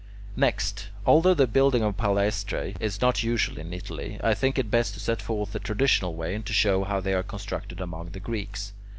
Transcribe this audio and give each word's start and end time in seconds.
Next, 0.35 0.87
although 1.05 1.35
the 1.35 1.45
building 1.45 1.83
of 1.83 1.95
palaestrae 1.95 2.73
is 2.79 3.01
not 3.01 3.21
usual 3.21 3.59
in 3.59 3.71
Italy, 3.71 4.19
I 4.23 4.33
think 4.33 4.57
it 4.57 4.71
best 4.71 4.95
to 4.95 4.99
set 4.99 5.21
forth 5.21 5.51
the 5.51 5.59
traditional 5.59 6.15
way, 6.15 6.33
and 6.33 6.43
to 6.47 6.53
show 6.53 6.83
how 6.83 7.01
they 7.01 7.13
are 7.13 7.21
constructed 7.21 7.79
among 7.79 8.09
the 8.09 8.19
Greeks. 8.19 8.73